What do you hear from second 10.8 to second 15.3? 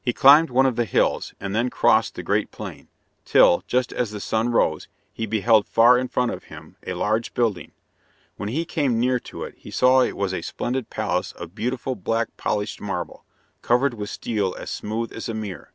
palace of beautiful black polished marble, covered with steel as smooth as